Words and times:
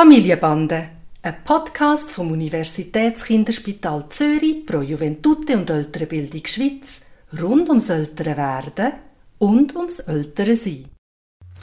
Familienbande, 0.00 0.88
ein 1.20 1.44
Podcast 1.44 2.10
vom 2.12 2.32
Universitätskinderspital 2.32 4.06
Zürich 4.08 4.64
pro 4.64 4.80
Juventute 4.80 5.58
und 5.58 5.68
ältere 5.68 6.06
Bildung 6.06 6.46
Schweiz 6.46 7.02
rund 7.38 7.68
ums 7.68 7.90
ältere 7.90 8.34
Werden 8.34 8.92
und 9.38 9.76
ums 9.76 9.98
ältere 9.98 10.56
Sein. 10.56 10.86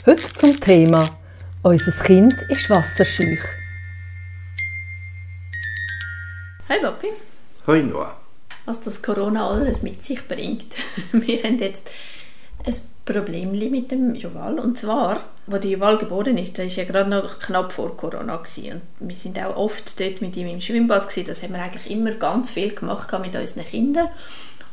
Heute 0.05 0.21
zum 0.33 0.59
Thema 0.59 1.09
«Unser 1.63 2.03
Kind 2.03 2.35
ist 2.49 2.69
wasserscheuch». 2.69 3.41
Hi 6.69 6.79
Papi. 6.79 7.07
Hoi 7.65 7.81
Noah. 7.81 8.21
Was 8.65 8.81
das 8.81 9.01
Corona 9.01 9.49
alles 9.49 9.81
mit 9.81 10.03
sich 10.05 10.27
bringt. 10.27 10.75
Wir 11.11 11.41
haben 11.41 11.57
jetzt 11.57 11.89
ein 12.65 12.75
Problem 13.05 13.51
mit 13.51 13.91
dem 13.91 14.15
Juval. 14.15 14.59
Und 14.59 14.77
zwar, 14.77 15.23
als 15.49 15.61
der 15.61 15.71
Juval 15.71 15.97
geboren 15.97 16.37
ist, 16.37 16.57
das 16.57 16.65
war 16.65 16.83
ja 16.83 16.83
gerade 16.83 17.09
noch 17.09 17.39
knapp 17.39 17.71
vor 17.71 17.95
Corona. 17.95 18.37
Gewesen. 18.37 18.81
Und 18.99 19.09
wir 19.09 19.15
sind 19.15 19.39
auch 19.39 19.55
oft 19.55 19.99
dort 19.99 20.21
mit 20.21 20.35
ihm 20.35 20.47
im 20.47 20.61
Schwimmbad. 20.61 21.09
Gewesen. 21.09 21.27
Das 21.27 21.43
haben 21.43 21.53
wir 21.53 21.61
eigentlich 21.61 21.89
immer 21.89 22.11
ganz 22.11 22.51
viel 22.51 22.73
gemacht 22.73 23.11
mit 23.21 23.35
unseren 23.35 23.65
Kindern. 23.65 24.09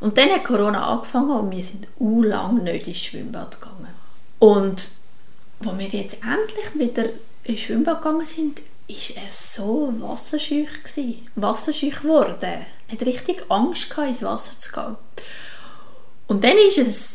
Und 0.00 0.18
dann 0.18 0.30
hat 0.30 0.44
Corona 0.44 0.86
angefangen 0.86 1.30
und 1.30 1.50
wir 1.50 1.64
sind 1.64 1.86
u 1.98 2.22
lang 2.22 2.62
nicht 2.62 2.88
ins 2.88 2.98
Schwimmbad 2.98 3.60
gegangen. 3.60 3.88
Und 4.38 4.90
als 5.64 5.78
wir 5.78 5.88
jetzt 5.88 6.18
endlich 6.22 6.74
wieder 6.74 7.08
ins 7.44 7.60
Schwimmbad 7.60 8.02
gegangen 8.02 8.26
sind, 8.26 8.60
ist 8.86 9.16
er 9.16 9.30
so 9.30 9.92
wasserscheu 10.00 10.64
gewesen. 10.64 11.26
Wasserscheu 11.36 11.90
geworden. 11.90 12.36
Er 12.88 12.92
hat 12.92 13.06
richtig 13.06 13.44
Angst 13.48 13.88
gehabt, 13.88 14.08
ins 14.08 14.22
Wasser 14.22 14.58
zu 14.58 14.72
gehen. 14.72 14.96
Und 16.26 16.44
dann 16.44 16.56
ist 16.58 16.78
es 16.78 17.13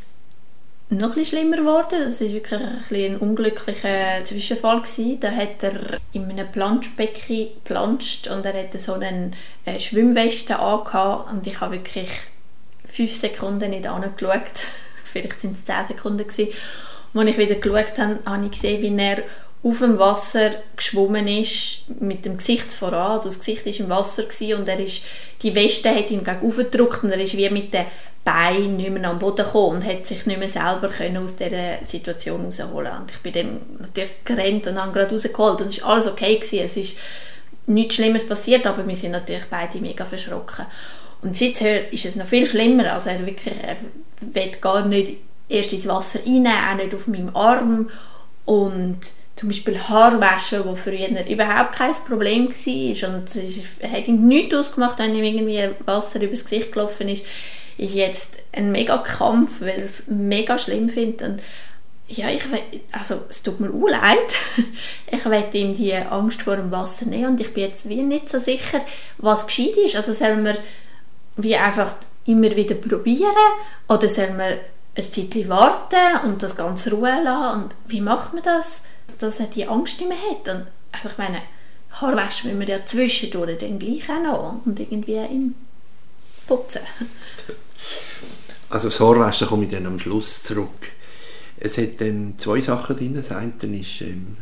noch 0.89 1.15
ein 1.15 1.25
schlimmer 1.25 1.57
geworden. 1.57 1.99
Das 2.05 2.21
ist 2.21 2.33
wirklich 2.33 2.59
ein, 2.59 2.83
ein 2.91 3.17
unglücklicher 3.17 4.23
Zwischenfall 4.23 4.81
gewesen. 4.81 5.19
Da 5.19 5.31
hat 5.31 5.61
er 5.61 5.99
in 6.13 6.29
einem 6.29 6.51
Planschbecken 6.51 7.47
geplanscht 7.63 8.27
und 8.27 8.45
er 8.45 8.53
hatte 8.53 8.79
so 8.79 8.93
einen 8.93 9.35
äh, 9.65 9.79
Schwimmweste 9.79 10.59
angehabt 10.59 11.31
und 11.31 11.45
ich 11.45 11.59
habe 11.61 11.75
wirklich 11.75 12.09
fünf 12.85 13.15
Sekunden 13.15 13.69
nicht 13.69 13.87
angeschaut. 13.87 14.65
Vielleicht 15.03 15.39
sind 15.39 15.57
es 15.57 15.65
zehn 15.65 15.85
Sekunden 15.87 16.27
gewesen. 16.27 16.49
Als 17.13 17.29
ich 17.29 17.37
wieder 17.37 17.55
geschaut 17.55 17.97
habe, 17.97 18.19
habe 18.25 18.45
ich 18.45 18.51
gesehen, 18.51 18.81
wie 18.81 19.01
er 19.01 19.23
auf 19.61 19.79
dem 19.79 19.99
Wasser 19.99 20.51
geschwommen 20.75 21.27
ist, 21.27 21.83
mit 21.99 22.25
dem 22.25 22.37
Gesicht 22.37 22.71
voran, 22.73 23.11
also 23.11 23.27
das 23.27 23.39
Gesicht 23.39 23.65
ist 23.65 23.79
im 23.81 23.89
Wasser 23.89 24.23
und 24.57 24.69
er 24.69 24.79
ist, 24.79 25.03
die 25.41 25.53
Weste 25.53 25.89
hat 25.93 26.11
ihn 26.11 26.23
gegen 26.23 26.55
gedrückt 26.55 27.03
und 27.03 27.11
er 27.11 27.19
ist 27.19 27.35
wie 27.35 27.49
mit 27.49 27.73
den 27.73 27.85
Beinen 28.31 28.77
nicht 28.77 28.91
mehr 28.91 29.09
am 29.09 29.17
Boden 29.17 29.43
gekommen 29.45 29.77
und 29.77 29.85
hat 29.85 30.05
sich 30.05 30.25
nicht 30.25 30.39
mehr 30.39 30.49
selber 30.49 30.89
können 30.89 31.17
aus 31.17 31.35
dieser 31.35 31.83
Situation 31.83 32.45
rausholen. 32.45 32.91
Und 32.99 33.11
ich 33.11 33.17
bin 33.19 33.33
dann 33.33 33.59
natürlich 33.79 34.23
gerannt 34.23 34.67
und 34.67 34.79
habe 34.79 34.91
gerade 34.91 35.11
rausgeholt. 35.11 35.61
Und 35.61 35.69
es 35.69 35.81
war 35.81 35.91
alles 35.91 36.07
okay 36.07 36.35
gewesen. 36.35 36.59
es 36.63 36.77
ist 36.77 36.97
nichts 37.65 37.95
Schlimmes 37.95 38.27
passiert, 38.27 38.67
aber 38.67 38.87
wir 38.87 38.95
sind 38.95 39.11
natürlich 39.11 39.45
beide 39.49 39.79
mega 39.79 40.05
verschrocken. 40.05 40.65
Und 41.21 41.35
seither 41.35 41.91
ist 41.91 42.05
es 42.05 42.15
noch 42.15 42.27
viel 42.27 42.45
schlimmer, 42.45 42.93
also 42.93 43.09
er 43.09 43.25
wirklich, 43.25 43.55
er 43.61 43.77
will 44.21 44.51
gar 44.61 44.85
nicht 44.85 45.17
erst 45.49 45.73
ins 45.73 45.87
Wasser 45.87 46.19
rein, 46.25 46.47
auch 46.47 46.75
nicht 46.75 46.95
auf 46.95 47.07
meinem 47.07 47.35
Arm. 47.35 47.89
Und 48.45 48.99
zum 49.35 49.49
Beispiel 49.49 49.79
Haarwaschen, 49.79 50.65
wo 50.65 50.75
früher 50.75 51.09
überhaupt 51.27 51.75
kein 51.75 51.93
Problem 52.07 52.49
war. 52.49 53.09
Und 53.09 53.35
es 53.35 53.91
hat 53.91 54.07
ihm 54.07 54.27
nichts 54.27 54.55
ausgemacht, 54.55 54.99
wenn 54.99 55.15
ihm 55.15 55.23
irgendwie 55.23 55.75
Wasser 55.85 56.21
übers 56.21 56.43
Gesicht 56.43 56.71
gelaufen 56.71 57.09
ist, 57.09 57.25
ist 57.79 57.93
jetzt 57.93 58.35
ein 58.51 58.71
mega 58.71 58.97
Kampf, 58.97 59.61
weil 59.61 59.79
er 59.79 59.83
es 59.83 60.07
mega 60.07 60.57
schlimm 60.59 60.89
findet 60.89 61.27
und 61.27 61.41
ja, 62.07 62.27
ich 62.29 62.41
also 62.91 63.21
es 63.29 63.43
tut 63.43 63.59
mir 63.59 63.69
auch 63.69 63.87
leid. 63.87 64.33
ich 65.11 65.25
werde 65.25 65.57
ihm 65.57 65.75
die 65.77 65.93
Angst 65.93 66.41
vor 66.41 66.55
dem 66.55 66.71
Wasser 66.71 67.05
nehmen 67.05 67.27
und 67.27 67.41
ich 67.41 67.53
bin 67.53 67.65
jetzt 67.65 67.87
wie 67.87 68.01
nicht 68.01 68.29
so 68.29 68.39
sicher, 68.39 68.81
was 69.19 69.45
gescheit 69.45 69.77
ist. 69.85 69.95
Also 69.95 70.13
sollen 70.13 70.43
wir 70.43 70.57
wie 71.37 71.55
einfach 71.55 71.93
immer 72.25 72.55
wieder 72.55 72.73
probieren 72.73 73.29
oder 73.87 74.09
sollen 74.09 74.39
wir 74.39 74.59
ein 74.95 75.03
Zeitchen 75.03 75.49
warten 75.49 76.25
und 76.25 76.41
das 76.41 76.55
Ganze 76.55 76.89
Ruhe 76.89 77.21
lassen 77.23 77.61
und 77.61 77.75
wie 77.87 78.01
macht 78.01 78.33
man 78.33 78.41
das? 78.41 78.81
dass 79.19 79.39
er 79.39 79.47
die 79.47 79.67
Angst 79.67 79.99
nicht 79.99 80.09
mehr 80.09 80.17
hat. 80.17 80.47
Und, 80.47 80.67
also 80.91 81.09
ich 81.09 81.17
meine, 81.17 81.41
Haarwaschen 81.91 82.51
müssen 82.51 82.67
wir 82.67 82.77
ja 82.77 82.85
zwischendurch 82.85 83.57
dann 83.57 83.79
gleich 83.79 84.09
auch 84.09 84.21
noch 84.21 84.65
und 84.65 84.79
irgendwie 84.79 85.15
im 85.15 85.55
putzen. 86.47 86.81
Also 88.69 88.89
das 88.89 88.99
Haarwaschen 88.99 89.47
komme 89.47 89.65
ich 89.65 89.71
dann 89.71 89.85
am 89.85 89.99
Schluss 89.99 90.43
zurück. 90.43 90.91
Es 91.57 91.77
hat 91.77 91.99
dann 91.99 92.35
zwei 92.37 92.61
Sachen 92.61 92.97
drin. 92.97 93.15
Das 93.15 93.31
eine 93.31 93.53
ist 93.79 94.01
ähm, 94.01 94.37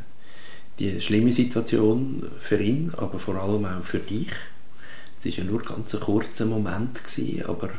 die 0.80 1.00
schlimme 1.02 1.34
Situation 1.34 2.28
für 2.40 2.62
ihn, 2.62 2.94
aber 2.98 3.20
vor 3.20 3.36
allem 3.36 3.66
auch 3.66 3.84
für 3.84 4.00
dich. 4.00 4.32
Es 5.20 5.26
war 5.26 5.32
ja 5.32 5.44
nur 5.44 5.64
ganz 5.64 5.94
ein 5.96 6.02
kurzer 6.02 6.46
Moment, 6.46 7.04
gewesen, 7.04 7.44
aber 7.48 7.70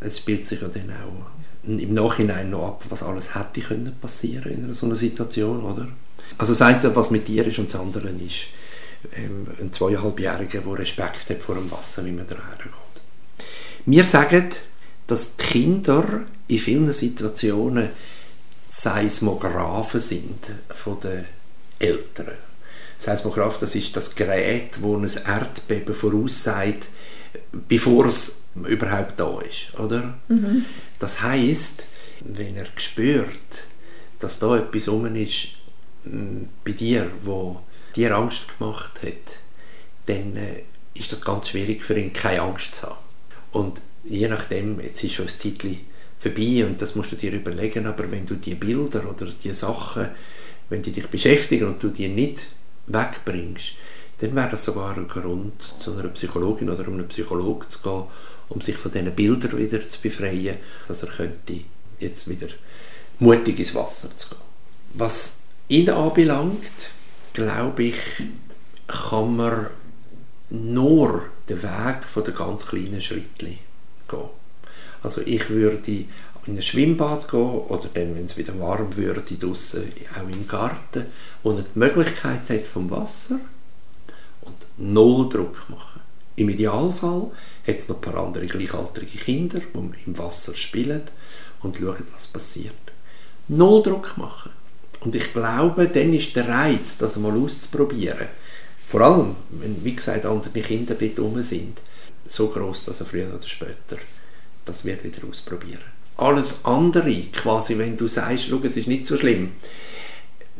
es 0.00 0.18
spielt 0.18 0.46
sich 0.46 0.60
ja 0.60 0.68
dann 0.68 0.90
auch 0.90 1.26
im 1.66 1.94
Nachhinein 1.94 2.50
noch 2.50 2.66
ab, 2.68 2.84
was 2.90 3.02
alles 3.02 3.34
hätte 3.34 3.62
können 3.62 3.96
passieren 4.00 4.52
in 4.52 4.74
so 4.74 4.84
einer 4.84 4.96
Situation, 4.96 5.62
oder? 5.62 5.88
Also 6.36 6.52
das 6.52 6.62
eine, 6.62 6.94
was 6.94 7.10
mit 7.10 7.26
dir 7.26 7.46
ist 7.46 7.58
und 7.58 7.72
das 7.72 7.80
andere 7.80 8.10
ist 8.10 8.46
ähm, 9.16 9.46
ein 9.60 9.72
zweieinhalbjähriger, 9.72 10.60
der 10.60 10.78
Respekt 10.78 11.30
hat 11.30 11.38
vor 11.40 11.54
dem 11.54 11.70
Wasser, 11.70 12.04
wie 12.04 12.12
man 12.12 12.26
da 12.26 12.34
hergeht. 12.34 12.72
Wir 13.86 14.04
sagen, 14.04 14.48
dass 15.06 15.36
die 15.36 15.44
Kinder 15.44 16.24
in 16.48 16.58
vielen 16.58 16.92
Situationen 16.92 17.90
Seismographen 18.68 20.00
sind 20.00 20.50
von 20.70 20.98
den 21.00 21.26
Eltern. 21.78 22.32
Seismograph, 22.98 23.58
das 23.60 23.74
ist 23.74 23.96
das 23.96 24.14
Gerät, 24.14 24.78
das 24.82 25.16
ein 25.16 25.26
Erdbeben 25.26 25.94
voraussagt, 25.94 26.86
bevor 27.68 28.06
es 28.06 28.44
überhaupt 28.66 29.18
da 29.18 29.40
ist, 29.40 29.78
oder? 29.78 30.14
Mhm. 30.28 30.64
Das 30.98 31.20
heißt, 31.20 31.84
wenn 32.20 32.56
er 32.56 32.66
spürt, 32.76 33.28
dass 34.20 34.38
da 34.38 34.56
etwas 34.56 34.88
rum 34.88 35.14
ist, 35.14 35.48
bei 36.64 36.72
dir, 36.72 37.10
wo 37.22 37.60
dir 37.94 38.16
Angst 38.16 38.58
gemacht 38.58 39.02
hat, 39.02 39.38
dann 40.06 40.36
äh, 40.36 40.62
ist 40.94 41.12
das 41.12 41.20
ganz 41.20 41.48
schwierig 41.48 41.82
für 41.82 41.98
ihn, 41.98 42.12
keine 42.12 42.42
Angst 42.42 42.76
zu 42.76 42.82
haben. 42.82 42.98
Und 43.52 43.80
je 44.04 44.28
nachdem, 44.28 44.80
jetzt 44.80 45.02
ist 45.02 45.14
schon 45.14 45.26
ein 45.26 45.32
Zeitchen 45.32 45.80
vorbei 46.20 46.64
und 46.64 46.80
das 46.80 46.94
musst 46.94 47.12
du 47.12 47.16
dir 47.16 47.32
überlegen, 47.32 47.86
aber 47.86 48.10
wenn 48.10 48.26
du 48.26 48.34
die 48.36 48.54
Bilder 48.54 49.08
oder 49.08 49.26
die 49.26 49.54
Sachen, 49.54 50.08
wenn 50.68 50.82
die 50.82 50.92
dich 50.92 51.06
beschäftigen 51.08 51.66
und 51.66 51.82
du 51.82 51.88
die 51.88 52.08
nicht 52.08 52.46
wegbringst, 52.86 53.72
dann 54.20 54.34
wäre 54.34 54.50
das 54.50 54.64
sogar 54.64 54.96
ein 54.96 55.08
Grund, 55.08 55.60
zu 55.78 55.92
einer 55.92 56.08
Psychologin 56.08 56.70
oder 56.70 56.86
einem 56.86 57.08
Psychologen 57.08 57.68
zu 57.68 57.82
gehen, 57.82 58.04
um 58.48 58.60
sich 58.60 58.76
von 58.76 58.92
diesen 58.92 59.14
Bildern 59.14 59.58
wieder 59.58 59.86
zu 59.88 60.00
befreien, 60.00 60.58
dass 60.88 61.02
er 61.02 61.10
könnte 61.10 61.60
jetzt 61.98 62.28
wieder 62.28 62.48
mutig 63.18 63.58
ins 63.58 63.74
Wasser 63.74 64.16
zu 64.16 64.30
gehen. 64.30 64.38
Was 64.94 65.40
ihn 65.68 65.90
anbelangt, 65.90 66.90
glaube 67.32 67.84
ich, 67.84 67.96
kann 68.86 69.36
man 69.36 69.66
nur 70.50 71.24
den 71.48 71.62
Weg 71.62 72.04
von 72.04 72.24
den 72.24 72.34
ganz 72.34 72.66
kleinen 72.66 73.02
Schritten 73.02 73.58
gehen. 74.16 74.28
Also 75.02 75.20
ich 75.20 75.50
würde 75.50 75.82
in 76.46 76.56
ein 76.56 76.62
Schwimmbad 76.62 77.30
gehen 77.30 77.40
oder 77.40 77.88
dann, 77.92 78.16
wenn 78.16 78.26
es 78.26 78.36
wieder 78.36 78.58
warm 78.58 78.96
würde, 78.96 79.22
draußen 79.36 79.82
auch 80.14 80.28
im 80.28 80.46
Garten, 80.46 81.06
wo 81.42 81.52
er 81.52 81.62
die 81.62 81.78
Möglichkeit 81.78 82.48
hat 82.48 82.64
vom 82.64 82.90
Wasser 82.90 83.38
und 84.42 84.56
null 84.76 85.28
Druck 85.28 85.64
machen. 85.68 86.00
Im 86.36 86.48
Idealfall 86.48 87.30
hat 87.66 87.78
es 87.78 87.88
noch 87.88 87.96
ein 87.96 88.02
paar 88.02 88.24
andere 88.24 88.46
gleichaltrige 88.46 89.18
Kinder, 89.18 89.60
die 89.60 90.04
im 90.06 90.18
Wasser 90.18 90.54
spielen 90.56 91.02
und 91.62 91.76
schauen, 91.76 92.06
was 92.12 92.26
passiert. 92.26 92.74
Null 93.48 93.82
Druck 93.82 94.16
machen. 94.16 94.50
Und 95.00 95.14
ich 95.14 95.32
glaube, 95.32 95.88
dann 95.88 96.12
ist 96.12 96.34
der 96.34 96.48
Reiz, 96.48 96.98
das 96.98 97.16
mal 97.16 97.36
auszuprobieren, 97.36 98.26
vor 98.86 99.00
allem, 99.00 99.36
wenn, 99.50 99.82
wie 99.84 99.96
gesagt, 99.96 100.26
andere 100.26 100.60
Kinder 100.60 100.94
dort 100.94 101.18
rum 101.18 101.42
sind, 101.42 101.78
so 102.26 102.48
groß, 102.48 102.86
dass 102.86 103.00
er 103.00 103.06
früher 103.06 103.34
oder 103.34 103.48
später 103.48 103.98
das 104.64 104.84
wird 104.84 105.04
wieder 105.04 105.26
ausprobieren. 105.28 105.82
Alles 106.16 106.64
andere, 106.64 107.22
quasi, 107.32 107.76
wenn 107.78 107.96
du 107.96 108.08
sagst, 108.08 108.46
schau, 108.48 108.60
es 108.62 108.76
ist 108.76 108.86
nicht 108.86 109.06
so 109.06 109.16
schlimm, 109.16 109.52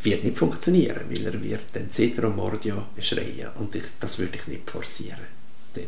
wird 0.03 0.25
nicht 0.25 0.37
funktionieren, 0.37 1.01
weil 1.09 1.27
er 1.27 1.43
wird 1.43 1.93
Cetro 1.93 2.29
Mordia 2.31 2.87
schreien 3.01 3.49
und 3.59 3.75
ich, 3.75 3.85
das 4.01 4.19
würde 4.19 4.37
ich 4.37 4.47
nicht 4.47 4.71
forcieren. 4.71 5.27
Dann. 5.75 5.85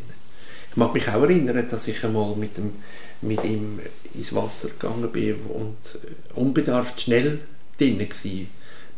Ich 0.71 0.77
mag 0.77 0.93
mich 0.93 1.07
auch 1.07 1.21
erinnern, 1.21 1.67
dass 1.69 1.87
ich 1.87 2.03
einmal 2.03 2.35
mit, 2.35 2.57
dem, 2.57 2.73
mit 3.21 3.43
ihm 3.43 3.79
ins 4.13 4.33
Wasser 4.33 4.69
gegangen 4.69 5.11
bin 5.11 5.35
und 5.49 5.77
unbedarft 6.35 7.01
schnell 7.01 7.39
drin 7.77 7.99
war. 7.99 8.07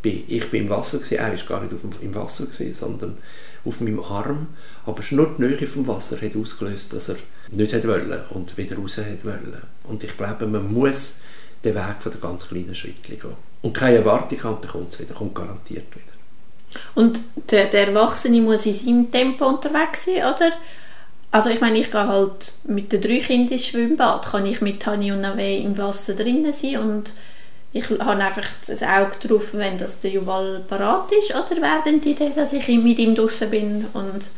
Ich 0.03 0.49
bin 0.49 0.63
im 0.63 0.69
Wasser, 0.69 0.99
gewesen, 0.99 1.17
er 1.17 1.29
war 1.31 1.45
gar 1.45 1.61
nicht 1.61 1.83
dem, 1.83 1.91
im 2.01 2.15
Wasser, 2.15 2.45
gewesen, 2.45 2.73
sondern 2.73 3.17
auf 3.65 3.81
meinem 3.81 3.99
Arm. 3.99 4.47
Aber 4.85 5.01
nur 5.11 5.35
die 5.37 5.41
Nähe 5.43 5.67
vom 5.67 5.87
Wasser 5.87 6.21
hat 6.21 6.35
ausgelöst, 6.35 6.93
dass 6.93 7.09
er 7.09 7.17
nicht 7.51 7.73
wollte 7.87 8.25
und 8.29 8.57
wieder 8.57 8.77
raus 8.77 8.97
wollte. 8.97 9.61
Und 9.83 10.03
ich 10.03 10.17
glaube, 10.17 10.47
man 10.47 10.71
muss 10.71 11.21
den 11.63 11.75
Weg 11.75 11.95
von 11.99 12.11
den 12.11 12.21
ganz 12.21 12.47
kleinen 12.47 12.75
Schritten 12.75 13.19
gehen. 13.19 13.35
Und 13.61 13.73
keine 13.73 13.97
Erwartung 13.97 14.43
haben, 14.43 14.57
dann 14.61 14.71
kommt 14.71 14.93
es 14.93 14.99
wieder, 14.99 15.13
kommt 15.13 15.35
garantiert 15.35 15.87
wieder. 15.93 16.05
Und 16.95 17.19
der, 17.49 17.65
der 17.65 17.87
Erwachsene 17.87 18.41
muss 18.41 18.65
in 18.65 18.73
seinem 18.73 19.11
Tempo 19.11 19.47
unterwegs 19.47 20.05
sein, 20.05 20.17
oder? 20.17 20.51
Also 21.31 21.49
ich 21.49 21.61
meine, 21.61 21.79
ich 21.79 21.91
gehe 21.91 22.07
halt 22.07 22.53
mit 22.63 22.91
den 22.91 23.01
drei 23.01 23.19
Kindern 23.19 23.53
ins 23.53 23.67
Schwimmbad, 23.67 24.25
kann 24.25 24.45
ich 24.45 24.61
mit 24.61 24.85
Hani 24.85 25.11
und 25.11 25.21
Nave 25.21 25.57
im 25.57 25.77
Wasser 25.77 26.15
drinnen 26.15 26.51
sein 26.51 26.77
und 26.77 27.13
ich 27.71 27.89
habe 27.89 28.23
einfach 28.23 28.47
das 28.65 28.81
Auge 28.81 29.15
drauf, 29.27 29.49
wenn 29.53 29.77
das 29.77 29.99
der 29.99 30.11
Juval 30.11 30.63
parat 30.67 31.11
ist, 31.11 31.31
oder 31.31 31.61
werden 31.61 32.01
die 32.01 32.11
Idee, 32.11 32.31
dass 32.35 32.53
ich 32.53 32.67
mit 32.67 32.99
ihm 32.99 33.15
draußen 33.15 33.49
bin 33.49 33.85
und... 33.93 34.29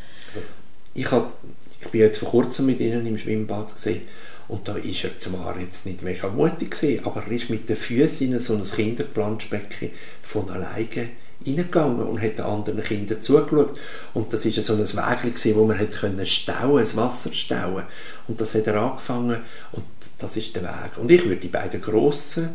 Ich, 0.94 1.10
hab, 1.10 1.32
ich 1.80 1.88
bin 1.88 2.02
jetzt 2.02 2.18
vor 2.18 2.30
kurzem 2.30 2.66
mit 2.66 2.80
ihnen 2.82 3.08
im 3.08 3.18
Schwimmbad 3.18 3.74
gesehen 3.74 4.02
und 4.50 4.68
da 4.68 4.76
ist 4.76 5.06
er 5.06 5.18
zwar 5.18 5.58
jetzt 5.58 5.86
nicht 5.86 6.02
mega 6.02 6.28
mutig 6.28 6.72
gewesen, 6.72 7.06
aber 7.06 7.24
er 7.26 7.32
ist 7.32 7.50
mit 7.50 7.70
den 7.70 7.78
Füßen 7.78 8.34
in 8.34 8.40
so 8.40 8.56
ein 8.56 8.64
Kinderplanschbecken 8.64 9.92
von 10.24 10.50
alleine 10.50 11.10
reingegangen 11.46 12.06
und 12.06 12.22
hat 12.22 12.38
den 12.38 12.46
anderen 12.46 12.84
Kindern 12.84 13.22
zugeschaut. 13.22 13.80
Und 14.14 14.34
das 14.34 14.46
war 14.46 14.64
so 14.64 14.74
ein 14.74 15.24
Weg, 15.24 15.56
wo 15.56 15.66
man 15.66 15.80
hat 15.80 15.92
können 15.92 16.26
stauen, 16.26 16.80
das 16.80 16.98
Wasser 16.98 17.34
stauen. 17.34 17.86
Und 18.28 18.42
das 18.42 18.54
hat 18.54 18.68
er 18.68 18.76
angefangen 18.76 19.40
und 19.72 19.86
das 20.20 20.36
ist 20.36 20.54
der 20.54 20.64
Weg. 20.64 20.98
Und 20.98 21.10
ich 21.10 21.24
würde 21.24 21.38
die 21.38 21.48
beiden 21.48 21.82
Grossen 21.82 22.50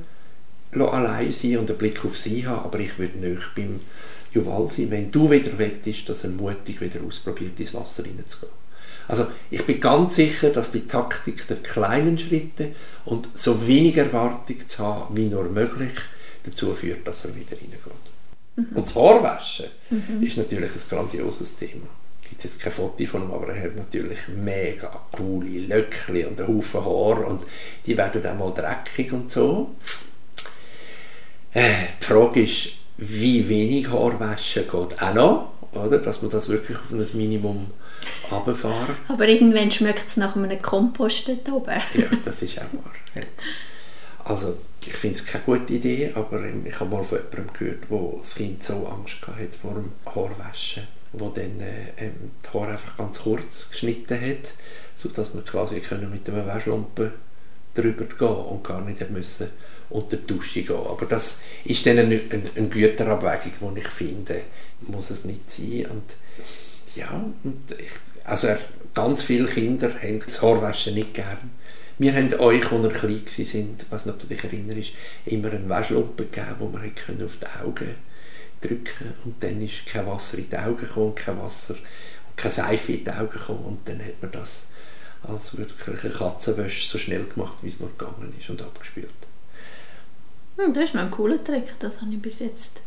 allein 0.84 1.32
sein 1.32 1.58
und 1.58 1.70
einen 1.70 1.78
Blick 1.78 2.04
auf 2.04 2.16
sie 2.16 2.46
haben, 2.46 2.64
aber 2.64 2.78
ich 2.80 2.98
würde 2.98 3.18
nicht 3.18 3.54
beim 3.54 3.80
Juval 4.32 4.68
sein, 4.68 4.90
wenn 4.90 5.10
du 5.10 5.30
wieder 5.30 5.58
wettest, 5.58 6.08
dass 6.08 6.24
er 6.24 6.30
mutig 6.30 6.80
wieder 6.80 7.00
ausprobiert, 7.06 7.58
ins 7.58 7.74
Wasser 7.74 8.04
reinzugehen. 8.04 8.52
Also 9.08 9.26
ich 9.50 9.64
bin 9.64 9.80
ganz 9.80 10.16
sicher, 10.16 10.50
dass 10.50 10.72
die 10.72 10.86
Taktik 10.86 11.46
der 11.46 11.58
kleinen 11.58 12.18
Schritte 12.18 12.72
und 13.04 13.28
so 13.34 13.66
wenig 13.66 13.96
Erwartung 13.96 14.56
zu 14.66 14.84
haben 14.84 15.16
wie 15.16 15.26
nur 15.26 15.44
möglich 15.44 15.92
dazu 16.44 16.74
führt, 16.74 17.06
dass 17.06 17.24
er 17.24 17.34
wieder 17.36 17.52
reingeht. 17.52 17.80
Mhm. 18.56 18.76
Und 18.76 18.86
das 18.86 18.94
Haarwaschen 18.94 19.66
mhm. 19.90 20.22
ist 20.22 20.36
natürlich 20.36 20.70
ein 20.70 20.80
grandioses 20.88 21.56
Thema. 21.56 21.86
Es 22.22 22.30
gibt 22.30 22.44
jetzt 22.44 22.58
kein 22.58 22.72
Foto 22.72 23.04
von 23.06 23.22
ihm, 23.22 23.30
aber 23.30 23.54
er 23.54 23.62
hat 23.62 23.76
natürlich 23.76 24.18
mega 24.34 25.00
coole 25.12 25.60
Löckchen 25.60 26.26
und 26.26 26.40
einen 26.40 26.56
Haufen 26.56 26.84
Haar 26.84 27.26
und 27.28 27.42
die 27.86 27.96
werden 27.96 28.22
dann 28.22 28.38
mal 28.38 28.52
dreckig 28.52 29.12
und 29.12 29.30
so. 29.30 29.76
Äh, 31.56 31.86
die 32.02 32.04
Frage 32.04 32.42
ist, 32.42 32.68
wie 32.98 33.48
wenig 33.48 33.88
Haarwaschen 33.88 34.64
geht 34.64 35.02
auch 35.02 35.14
noch, 35.14 35.52
oder? 35.72 35.96
dass 35.96 36.20
man 36.20 36.30
das 36.30 36.50
wirklich 36.50 36.76
auf 36.76 36.90
ein 36.90 36.98
Minimum 37.14 37.70
runterfahren. 38.30 38.94
Aber 39.08 39.26
irgendwann 39.26 39.70
schmeckt 39.70 40.06
es 40.06 40.18
nach 40.18 40.36
einem 40.36 40.60
Kompost 40.60 41.28
dort 41.28 41.50
oben. 41.50 41.80
ja, 41.94 42.08
das 42.26 42.42
ist 42.42 42.58
auch 42.58 42.84
wahr. 42.84 42.92
Ja. 43.14 43.22
Also 44.24 44.58
ich 44.84 44.92
finde 44.92 45.16
es 45.16 45.24
keine 45.24 45.44
gute 45.44 45.72
Idee, 45.72 46.12
aber 46.14 46.44
ich 46.44 46.78
habe 46.78 46.94
mal 46.94 47.02
von 47.02 47.18
jemandem 47.18 47.54
gehört, 47.58 47.84
wo 47.88 48.18
das 48.20 48.34
Kind 48.34 48.62
so 48.62 48.86
Angst 48.86 49.26
hatte 49.26 49.58
vor 49.58 49.72
dem 49.72 49.92
Haarwaschen, 50.04 50.86
wo 51.14 51.30
dann 51.30 51.58
äh, 51.60 52.10
die 52.44 52.48
Haare 52.52 52.72
einfach 52.72 52.98
ganz 52.98 53.20
kurz 53.20 53.70
geschnitten 53.70 54.20
hat, 54.20 54.52
sodass 54.94 55.32
man 55.32 55.46
quasi 55.46 55.76
mit 56.12 56.28
einem 56.28 56.46
Waschlampe 56.46 57.12
drüber 57.76 58.04
gehen 58.04 58.28
und 58.28 58.64
gar 58.64 58.80
nicht 58.80 59.10
müssen 59.10 59.48
unter 59.90 60.16
die 60.16 60.26
Dusche 60.26 60.62
gehen. 60.62 60.76
Aber 60.76 61.06
das 61.06 61.42
ist 61.64 61.86
dann 61.86 61.98
eine, 61.98 62.20
eine, 62.30 62.50
eine 62.54 62.68
Güterabwägung, 62.68 63.74
die 63.74 63.80
ich 63.80 63.88
finde, 63.88 64.42
muss 64.80 65.10
es 65.10 65.24
nicht 65.24 65.50
sein. 65.50 65.86
Und 65.86 66.96
ja, 66.96 67.24
und 67.44 67.62
ich, 67.78 67.92
also 68.24 68.48
ganz 68.94 69.22
viele 69.22 69.46
Kinder 69.46 69.92
haben 70.02 70.20
das 70.24 70.42
Haarwaschen 70.42 70.94
nicht 70.94 71.14
gern. 71.14 71.50
Wir 71.98 72.14
haben 72.14 72.32
euch, 72.34 72.70
als 72.70 72.82
ihr 72.82 72.90
klein 72.90 73.24
waren, 73.30 73.76
was 73.90 74.04
du 74.04 74.26
dich 74.28 74.44
erinnerst, 74.44 74.92
immer 75.24 75.50
einen 75.50 75.68
Waschlumpen 75.68 76.30
gegeben, 76.30 76.56
wo 76.58 76.68
man 76.68 76.82
auf 77.24 77.38
die 77.40 77.64
Augen 77.64 77.94
drücken 78.60 79.14
und 79.24 79.42
dann 79.42 79.62
ist 79.62 79.86
kein 79.86 80.06
Wasser 80.06 80.38
in 80.38 80.50
die 80.50 80.56
Augen 80.56 80.76
gekommen, 80.76 81.14
kein 81.14 81.38
Wasser 81.38 81.74
und 81.74 82.36
keine 82.36 82.52
Seife 82.52 82.92
in 82.92 83.04
die 83.04 83.10
Augen 83.10 83.30
gekommen 83.30 83.64
und 83.64 83.88
dann 83.88 83.98
hat 84.00 84.20
man 84.20 84.32
das 84.32 84.66
als 85.28 85.56
wirklich 85.56 86.04
eine 86.04 86.12
Katzenwäsche 86.12 86.88
so 86.88 86.98
schnell 86.98 87.24
gemacht, 87.24 87.58
wie 87.62 87.68
es 87.68 87.80
noch 87.80 87.96
gegangen 87.96 88.34
ist 88.38 88.50
und 88.50 88.62
abgespült. 88.62 89.10
Hm, 90.56 90.72
das 90.72 90.84
ist 90.84 90.94
noch 90.94 91.02
ein 91.02 91.10
cooler 91.10 91.42
Trick, 91.42 91.74
das 91.78 92.00
habe 92.00 92.12
ich 92.12 92.22
bis 92.22 92.38
jetzt 92.40 92.82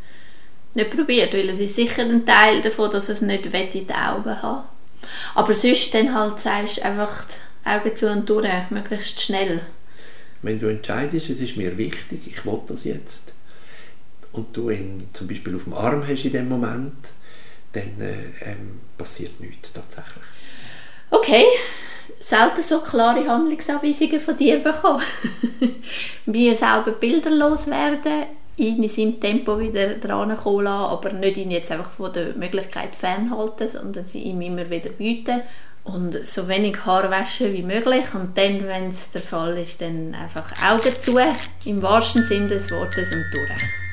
nicht 0.73 0.91
probiert, 0.91 1.33
weil 1.33 1.49
es 1.49 1.59
ist 1.59 1.75
sicher 1.75 2.03
ein 2.03 2.25
Teil 2.25 2.61
davon, 2.61 2.91
dass 2.91 3.09
es 3.09 3.21
nicht 3.21 3.45
in 3.45 3.87
die 3.87 3.93
Augen 3.93 4.41
hat. 4.41 4.69
Aber 5.35 5.53
sonst 5.53 5.93
dann 5.93 6.13
halt 6.13 6.39
sagst 6.39 6.83
einfach 6.83 7.25
Augen 7.63 7.95
zu 7.95 8.11
und 8.11 8.29
durch, 8.29 8.69
möglichst 8.69 9.21
schnell. 9.21 9.61
Wenn 10.41 10.59
du 10.59 10.67
entscheidest, 10.67 11.29
es 11.29 11.39
ist 11.39 11.57
mir 11.57 11.77
wichtig, 11.77 12.21
ich 12.25 12.45
will 12.45 12.59
das 12.67 12.85
jetzt, 12.85 13.33
und 14.31 14.55
du 14.55 14.69
ihn 14.69 15.09
zum 15.13 15.27
Beispiel 15.27 15.55
auf 15.55 15.63
dem 15.63 15.73
Arm 15.73 16.07
hast 16.07 16.25
in 16.25 16.31
dem 16.31 16.49
Moment, 16.49 16.93
dann 17.73 17.99
äh, 17.99 18.13
ähm, 18.41 18.79
passiert 18.97 19.39
nichts 19.39 19.73
tatsächlich. 19.73 20.23
Okay, 21.11 21.45
selten 22.19 22.61
so 22.61 22.79
klare 22.81 23.27
Handlungsanweisungen 23.27 24.21
von 24.21 24.37
dir 24.37 24.59
bekommen. 24.59 25.03
Wie 26.25 26.53
selber 26.55 26.91
bilderlos 26.91 27.67
werden, 27.67 28.25
ihn 28.57 28.83
in 28.83 28.89
seinem 28.89 29.19
Tempo 29.19 29.59
wieder 29.59 29.95
dran 29.95 30.35
kommen 30.37 30.65
lassen, 30.65 30.91
aber 30.91 31.13
nicht 31.13 31.37
ihn 31.37 31.51
jetzt 31.51 31.71
einfach 31.71 31.89
von 31.89 32.13
der 32.13 32.35
Möglichkeit 32.35 32.95
fernhalten, 32.95 33.69
sondern 33.69 34.05
sie 34.05 34.23
ihm 34.23 34.41
immer 34.41 34.69
wieder 34.69 34.89
bieten 34.89 35.41
und 35.83 36.13
so 36.27 36.47
wenig 36.47 36.85
Haar 36.85 37.09
waschen 37.09 37.53
wie 37.53 37.63
möglich 37.63 38.05
und 38.13 38.37
dann, 38.37 38.67
wenn 38.67 38.89
es 38.89 39.11
der 39.11 39.21
Fall 39.21 39.57
ist, 39.57 39.81
dann 39.81 40.13
einfach 40.13 40.51
Augen 40.69 40.93
zu, 41.01 41.17
im 41.65 41.81
wahrsten 41.81 42.23
Sinne 42.25 42.49
des 42.49 42.69
Wortes 42.71 43.11
und 43.11 43.25
durch. 43.33 43.88